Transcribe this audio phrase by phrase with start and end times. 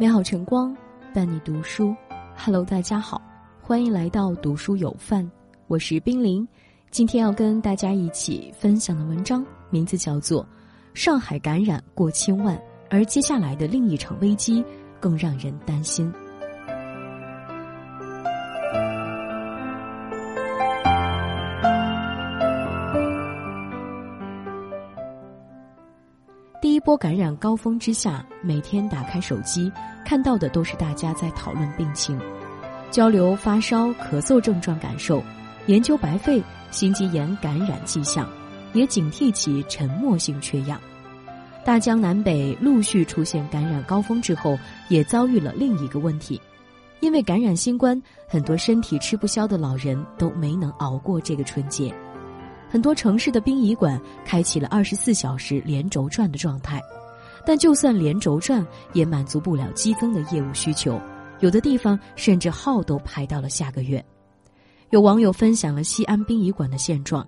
[0.00, 0.74] 美好晨光
[1.12, 1.94] 伴你读书
[2.34, 3.20] ，Hello，大家好，
[3.60, 5.30] 欢迎来到读书有范，
[5.66, 6.48] 我是冰凌。
[6.90, 10.42] 今天要跟大家一起分享的文章名字叫做
[10.94, 12.58] 《上海感染过千万，
[12.88, 14.64] 而接下来的另一场危机
[14.98, 16.10] 更让人担心》。
[26.90, 29.70] 波感染高峰之下，每天打开手机，
[30.04, 32.20] 看到的都是大家在讨论病情，
[32.90, 35.22] 交流发烧、咳嗽症状感受，
[35.66, 38.28] 研究白肺、心肌炎感染迹象，
[38.72, 40.80] 也警惕其沉默性缺氧。
[41.64, 46.40] 大江南北陆续出现感染高峰之后，也遭遇了另一个问题，
[46.98, 51.94] 因为感染新冠，很多身体吃不消的老人都没能熬过这个春节。
[52.70, 56.80] 很多城市的殡仪馆开启了二十四小时连轴转的状态，
[57.44, 60.98] 但就算连轴转，也满足不了激增的业务需求。
[61.40, 64.02] 有的地方甚至号都排到了下个月。
[64.90, 67.26] 有网友分享了西安殡仪馆的现状：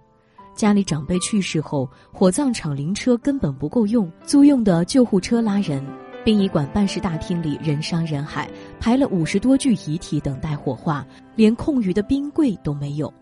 [0.55, 5.83] 家里长辈去世后，火葬场灵车根本不够用，租用的救护车拉人；
[6.25, 8.49] 殡仪馆办事大厅里人山人海，
[8.79, 11.05] 排了五十多具遗体等待火化，
[11.35, 13.13] 连空余的冰柜都没有。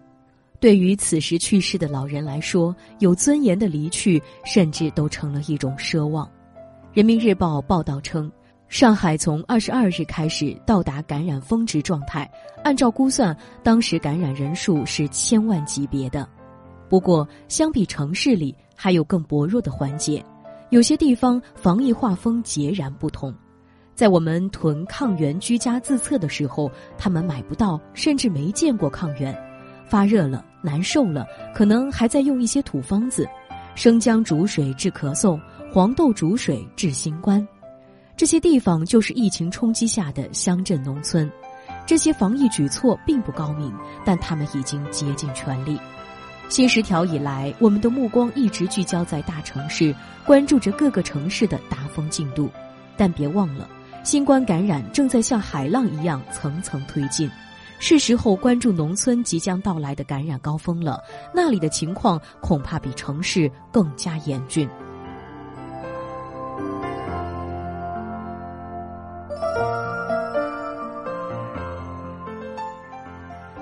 [0.60, 6.30] 对于此时去世的老人来说，有尊严的离去，甚至都成了一种奢望。
[6.92, 8.30] 人民日报报道称，
[8.68, 12.30] 上海从二十二日开始到达感染峰值状态，
[12.62, 16.28] 按照估算，当时感染人数是千万级别的。
[16.90, 20.22] 不过，相比城市里，还有更薄弱的环节，
[20.68, 23.34] 有些地方防疫画风截然不同。
[23.94, 29.34] 在我们囤抗原居家自测的时候，他们买不到，甚至没见过抗原。
[29.86, 33.28] 发热了，难受了，可能还在用一些土方子，
[33.74, 35.40] 生姜煮水治咳嗽，
[35.72, 37.46] 黄豆煮水治新冠。
[38.16, 41.30] 这些地方就是疫情冲击下的乡镇农村，
[41.86, 43.72] 这些防疫举措并不高明，
[44.04, 45.78] 但他们已经竭尽全力。
[46.50, 49.94] 新十条以来，我们的目光一直聚焦在大城市，
[50.26, 52.50] 关注着各个城市的达峰进度，
[52.96, 53.68] 但别忘了，
[54.02, 57.30] 新冠感染正在像海浪一样层层推进。
[57.82, 61.02] 是时候关注农村即将到来的感染高峰了，
[61.34, 64.68] 那里的情况恐怕比城市更加严峻。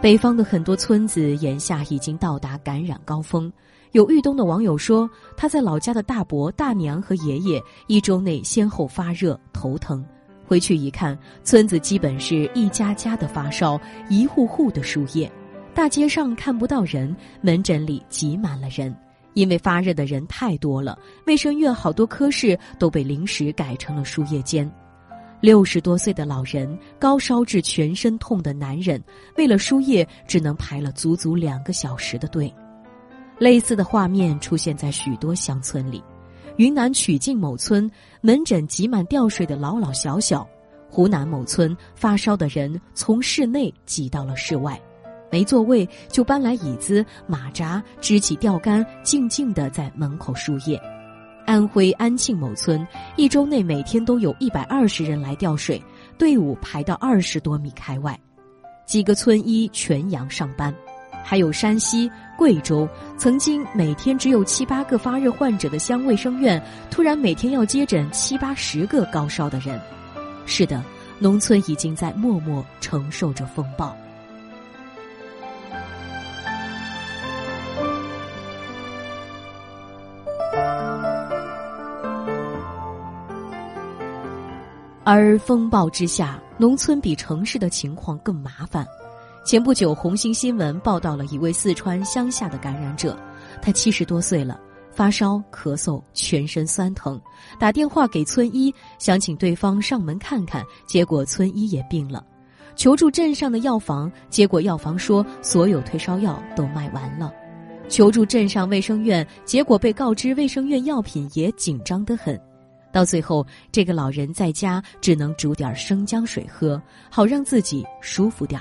[0.01, 3.51] 北方的很多村子眼下已经到达感染高峰，
[3.93, 10.05] 有豫东的网友说，他在老家的大伯、大娘和爷爷一周内先后发热、头疼。
[10.49, 13.79] 回去一看，村子基本是一家家的发烧，
[14.09, 15.31] 一户户的输液，
[15.75, 18.97] 大街上看不到人，门诊里挤满了人，
[19.35, 24.69] 因为发热的人太多了，卫生院好多科室都被临时改成了输液间。
[25.41, 29.01] 六十多岁的老人，高烧至全身痛的男人，
[29.37, 32.53] 为了输液只能排了足足两个小时的队。
[33.39, 36.03] 类似的画面出现在许多乡村里。
[36.59, 37.89] 云南曲靖某村
[38.21, 40.45] 门诊挤满吊水的老老小小，
[40.91, 44.81] 湖南某村发烧的人从室内挤到了室外，
[45.31, 50.81] 没座位就搬来椅子、马扎，支起吊杆，静静地在门口输液。
[51.47, 52.85] 安徽安庆某村
[53.17, 55.81] 一周内每天都有一百二十人来吊水，
[56.19, 58.19] 队伍排到二十多米开外，
[58.85, 60.75] 几个村医全阳上班。
[61.25, 69.79] 还有山西、贵州，曾经每天只有七八个发热患者的乡卫生院，突然每天要接诊七八十个高烧的人。
[70.47, 70.81] 是的，
[71.19, 73.93] 农村已经在默默承受着风暴。
[85.03, 88.87] 而风暴之下，农村比城市的情况更麻烦。
[89.49, 93.19] 前不久，红星新闻报道了一位四川乡下的感染者，
[93.63, 94.61] 他七十多岁了，
[94.93, 97.19] 发烧、咳嗽、全身酸疼，
[97.59, 102.23] 打电话给村医，想请对方上门看看，结果村医也病了，
[102.77, 107.33] 求助镇上的药房，结果药房说所有退烧药都卖完了，
[107.89, 112.39] 求助镇上卫生院，结果被告知卫生院药品也紧张得很，
[112.93, 116.79] 到最后，这个老人在家只能煮点生姜水喝，
[117.11, 118.61] 好让自己舒服点。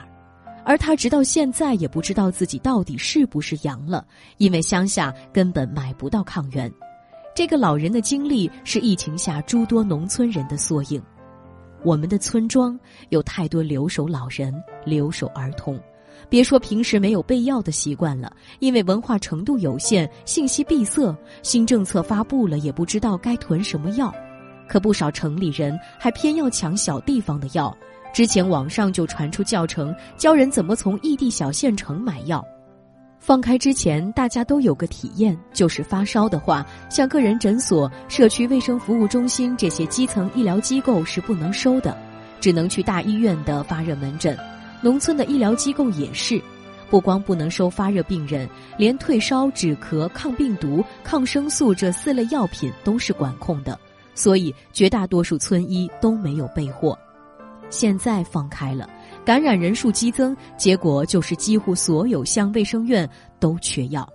[0.67, 4.05] 而他直到现在也不知道自己到底是不是阳了，
[4.35, 6.69] 因为乡下根本买不到抗原。
[7.33, 11.01] 这个老人的经历是疫情下诸多农村人的缩影。
[11.85, 12.77] 我们的村庄
[13.09, 14.53] 有太多留守老人、
[14.83, 15.79] 留守儿童，
[16.27, 24.13] 别说平时没有备药的习惯了，因为文化程度有限、信息闭塞，新政策发布了也不知道该囤什么药。
[24.67, 27.73] 可不少城里人还偏要抢小地方的药。
[28.13, 32.43] 之前网上就传出教程，教人怎么从异地小县城买药。
[33.19, 41.97] 放开之前，大家都有个体验，就是发烧的话，像个人诊所、社区卫生服务中心这些基层医疗机构是不能收的，
[42.39, 44.37] 只能去大医院的发热门诊。
[44.81, 46.39] 农村的医疗机构也是，
[46.89, 53.77] 不光不能收发热病人，连退烧、止咳、抗病毒、抗生素这四类药品都是管控的，
[54.13, 56.97] 所以绝大多数村医都没有备货。
[57.69, 58.89] 现在放开了。
[59.25, 63.09] 感染人数激增，结果就是几乎所有乡卫生院
[63.41, 64.07] 都缺药，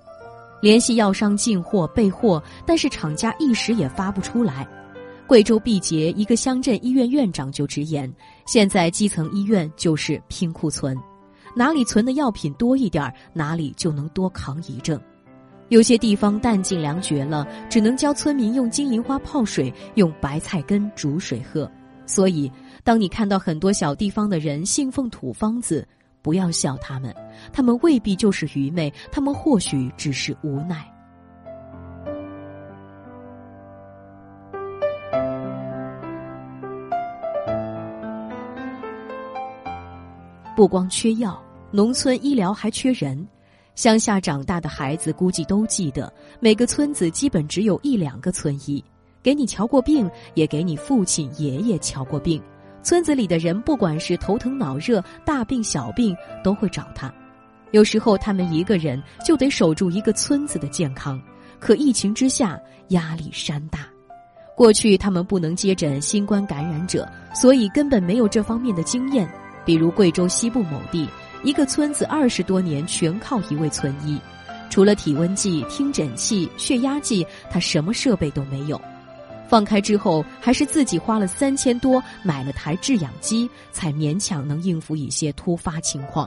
[0.62, 4.66] 联系药商进货备货，但是厂家一时也发不出来。
[5.26, 8.10] 贵州毕节一个乡镇医院院长就直言，
[8.46, 10.96] 现在基层医院就是拼库存，
[11.54, 14.98] 哪里存的药品多一点，哪里就能多扛一阵。
[15.68, 21.70] 有些地方弹尽粮绝了，只能教村民用金银花泡水，用白菜根煮水喝。
[22.06, 22.50] 所以。
[22.84, 25.86] 当你看到很多小地方的人信奉土方子，
[26.20, 27.14] 不要笑他们，
[27.52, 30.84] 他们未必就是愚昧，他们或许只是无奈。
[40.56, 41.40] 不光缺药，
[41.70, 43.26] 农村医疗还缺人。
[43.76, 48.84] 乡下长大的孩子估计都记得，每个村子基本只有一两个村医，
[49.22, 52.42] 给你瞧过病，也给你父亲、爷爷瞧过病。
[52.82, 57.12] 村子里的人，不管是头疼脑热、大病小病，都会找他。
[57.70, 61.20] 有时候他们一个人就得守住一个村子的健康，
[61.58, 63.86] 可疫情之下压力山大。
[64.54, 69.26] 过去他们不能接诊新冠感染者，所以根本没有这方面的经验。
[69.64, 71.08] 比如贵州西部某地，
[71.44, 74.20] 一个村子二十多年全靠一位村医，
[74.68, 78.78] 除了体温计、听诊器、血压计，他什么设备都没有。
[79.52, 86.26] 放开之后，还是自己花了三千多买了台制氧机，才勉强能应付一些突发情况。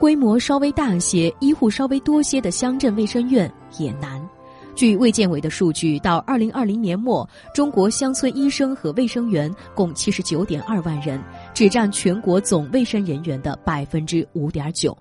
[0.00, 3.48] 规模稍微大些、医护稍微多些的乡镇卫生院
[3.78, 4.20] 也难。
[4.74, 11.22] 据卫健委的数据，到二零二零年末，中国乡村医生和卫生员共七十九点二万人，
[11.54, 14.98] 只占全国总卫生人员的百分之五点九。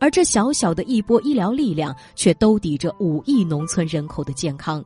[0.00, 4.84] 而这小小的一波医疗力量，却兜底着五亿农村人口的健康。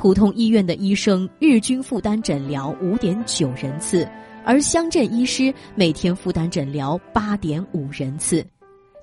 [0.00, 4.08] 普通医院的医生日均负担诊疗五点九人次，
[4.46, 8.42] 而乡镇医师每天负担诊疗八点五人次。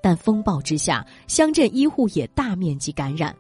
[0.02, 3.32] 但风暴之下，乡镇医护也大面积感染。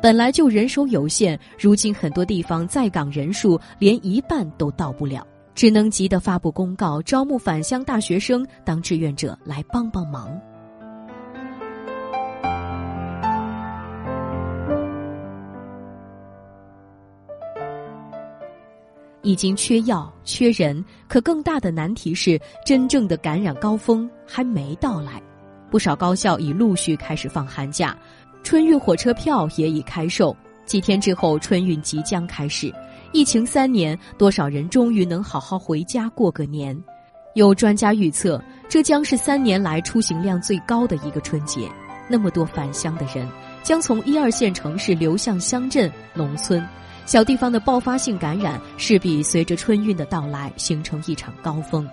[0.00, 5.22] 本来就人手有限，如今很多地方在岗人数连一半都到不了，
[5.54, 10.40] 只能急得发布公告，招募返乡大学生当志愿者来帮帮忙。
[19.22, 25.22] 已经缺药缺人，可更大的难题是，真正的感染高峰还没到来。
[25.70, 27.96] 不少高校已陆续开始放寒假，
[28.42, 30.36] 春运火车票也已开售。
[30.66, 32.72] 几天之后，春运即将开始。
[33.12, 36.78] 疫情三年，多少人终于能好好回家过个年？
[37.34, 41.68] 有专家预测，这将是三年来出行量最高的一个春节。
[42.08, 43.26] 那么多返乡的人，
[43.62, 46.62] 将从一二线城市流向乡镇、农村。
[47.04, 51.86] 小地方的爆发性感染势必随着春运的到来形成一场高峰，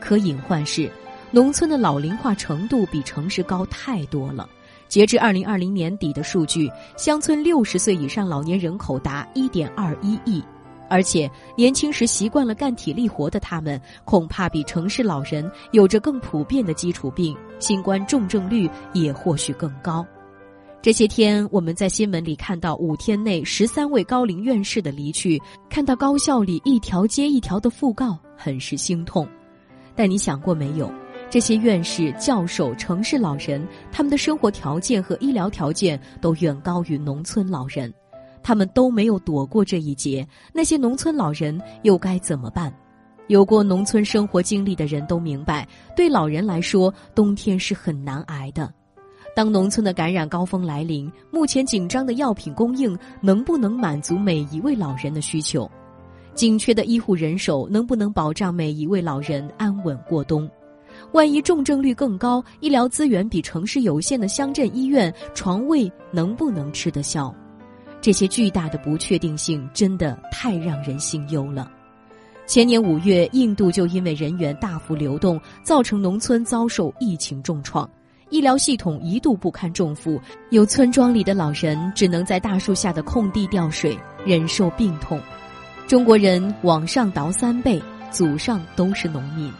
[0.00, 0.90] 可隐患是，
[1.30, 4.48] 农村的老龄化程度比城市高太多了。
[4.88, 10.44] 截至二零二零年底的数据，乡村六十岁以上老年人口达一点二一亿，
[10.90, 20.04] 而且年轻时习惯了干体力活的他们，恐怕比城市老人有着更普遍的基础病，新冠重症率也或许更高。
[20.82, 29.24] 这些天，我们在新闻里看到五天内十三位高龄院士的离去，看到高校里一条接一条的讣告，很是心痛。
[29.94, 30.92] 但你想过没有，
[31.30, 37.94] 这些院士、教授、城市老人，他们的生活条件和医疗条件都远高于农村老人，
[38.42, 40.26] 他们都没有躲过这一劫。
[40.52, 42.74] 那些农村老人又该怎么办？
[43.28, 48.68] 有过农村生活经历的人都明白，对老人来说，冬天是很难挨的。
[49.34, 55.70] 当农村的感染高峰来临，目前紧张的药品供应能不能满足每一位老人的需求？
[56.34, 60.48] 紧缺的医护人手能不能保障每一位老人安稳过冬？
[61.12, 67.34] 万一重症率更高，医疗资源比城市有限的乡镇医院床位能不能吃得消？
[68.02, 71.70] 这些巨大的不确定性真的太让人心忧了。
[72.46, 77.88] 前年五月，印度就因为人员大幅流动，造成农村遭受疫情重创。
[78.32, 85.20] 医疗系统一度不堪重负，有村庄里的老人只能在大树下的空地吊水，忍受病痛。
[85.86, 87.78] 中国人往上倒三辈，
[88.10, 89.52] 祖上都是农民。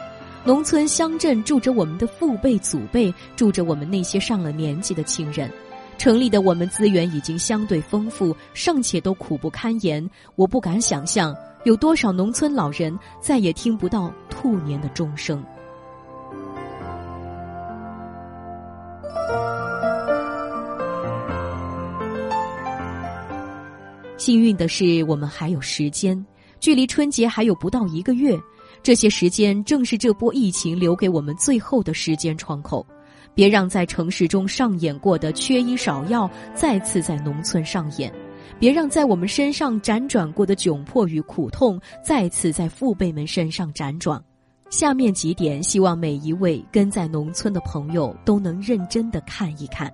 [0.43, 5.51] 农村乡镇住着我们的父辈祖辈，住着我们那些上了年纪的亲人。
[5.99, 10.09] 城里的我们资源已经相对丰富，尚且都苦不堪言。
[10.35, 15.45] 我不敢想象，有多少农村老人再也听不到兔年的钟声。
[24.25, 26.25] 幸运的是，我们还有时间，
[26.61, 28.39] 距离春节还有不到一个月。
[28.81, 32.87] 这些时间正是这波疫情留给我们最后的时间窗口，
[33.35, 38.15] 别让在城市中上演过的缺医少药再次在农村上演，
[38.61, 44.23] 别让在我们身上辗转过的窘迫与苦痛再次在父辈们身上辗转。
[44.71, 49.93] 下面几点，希望每一位跟在农村的朋友都能认真的看一看：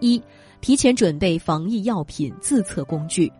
[0.00, 0.18] 一、
[0.62, 3.30] 提前准备防疫药品、自测工具。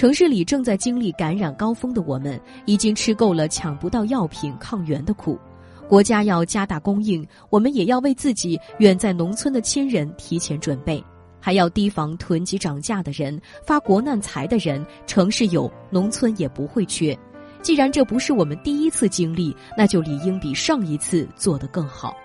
[0.00, 5.38] 城市里正在经历感染高峰的我们，已经吃够了抢不到药品抗原的苦。
[5.86, 11.04] 国家要加大供应，我们也要为自己远在农村的亲人提前准备，
[11.38, 14.82] 还要提防囤积涨价的人、发国难财的人。
[15.06, 17.14] 城市有，农村也不会缺。
[17.60, 22.16] 既然这不是我们第一次经历，那就理应比上一次做得更好。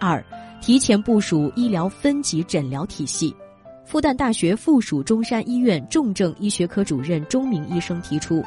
[0.00, 0.20] 二，
[0.60, 3.32] 提前部署医疗分级诊疗体系。
[3.84, 8.42] 复旦大学附属中山医院重症医学科主任钟明医生提出，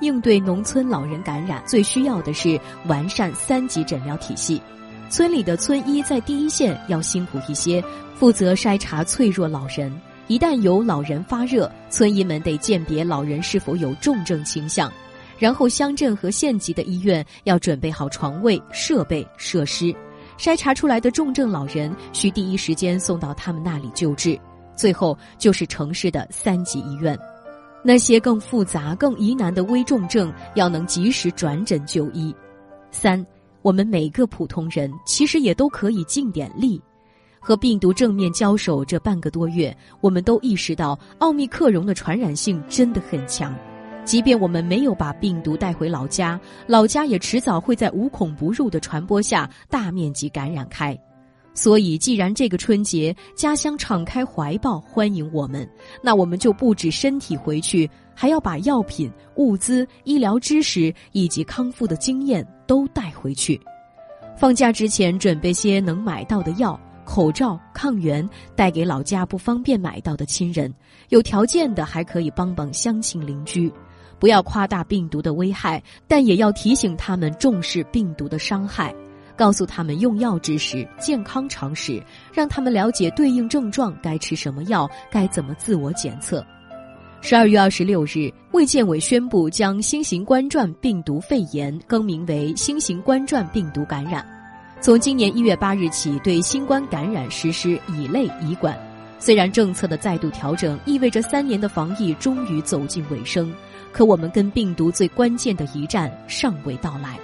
[0.00, 4.60] 应对农村老人感染，最需要的是完善三级诊疗体系。
[5.08, 7.82] 村里的村医在第一线要辛苦一些，
[8.14, 9.92] 负责筛查脆弱老人。
[10.26, 14.92] 一旦有老人发热，村医们得鉴别老人是否有重症倾向，
[15.38, 19.92] 然后乡镇和县级的医院要准备好床位、设备、设施，
[20.38, 24.38] 筛查出来的重症老人需第一时间送到他们那里救治。
[24.80, 27.18] 最后就是城市的三级医院，
[27.84, 32.34] 那些更复杂、更疑难的危重症要能及时转诊就医。
[32.90, 33.22] 三，
[33.60, 36.80] 我们每个普通人其实也都可以尽点力。
[37.38, 43.54] 和病毒正面交手这半个多月，我们都意识到奥密克戎的传染性真的很强。
[44.06, 50.98] 即便我们没有把病毒带回老家，老家也迟早会在无孔不入的传播下大面积感染开。
[51.60, 55.68] 所以，既然这个春节家乡敞开怀抱欢迎我们，
[56.02, 63.60] 那我们就不止身体回去，还要把药品、物资、医疗知识以及康复的经验都带回去。
[64.38, 68.26] 放假之前准备些能买到的药、口罩、抗原，
[68.56, 70.72] 带给老家不方便买到的亲人；
[71.10, 73.70] 有条件的还可以帮帮乡亲邻居。
[74.18, 78.94] 不要夸大病毒的危害，但也要提醒他们重视病毒的伤害。
[79.40, 81.98] 告诉他们用药知识、健康常识，
[82.30, 86.44] 让他们了解对应症状该吃什么药，该怎么自我检测。
[87.22, 94.22] 十二月二十六日，卫健委宣布将新型冠状病毒肺炎更名为新型冠状病毒感染。
[94.78, 98.78] 从今年一月八日起，对新冠感染实施乙类乙管。
[99.18, 103.50] 虽然政策的再度调整意味着三年的防疫终于走进尾声，
[103.90, 107.18] 可我们跟病毒最关键的一战尚未到来。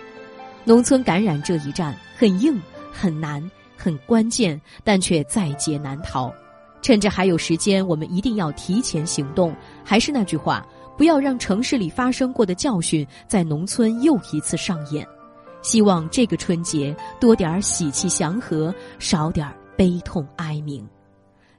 [0.67, 2.61] 农村感染这一战很硬、
[2.93, 3.41] 很难、
[3.77, 6.35] 很关键，但却在劫难逃。
[6.83, 9.55] 趁着还有时间，我们一定要提前行动。
[9.85, 10.67] 还是那句话，
[10.99, 15.07] 不要让城市里发生过的教训在农村又一次上演。
[15.63, 20.85] 希望这个春节多点喜气祥和，少点悲痛哀鸣。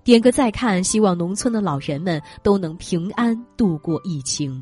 [0.04, 4.62] 点个再看，希望农村的老人们都能平安度过疫情。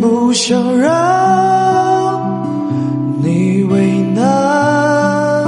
[0.00, 2.20] 不想让
[3.22, 5.44] 你为难，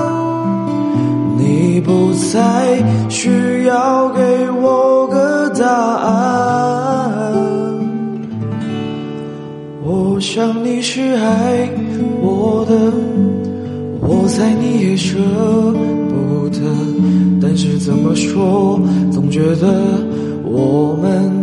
[1.36, 4.20] 你不再需要给
[4.62, 7.32] 我个答案。
[9.84, 11.68] 我想你是爱
[12.20, 12.74] 我的，
[14.00, 15.18] 我猜你也舍
[16.08, 16.60] 不得，
[17.40, 20.00] 但是怎么说，总觉得。
[20.48, 21.25] 我们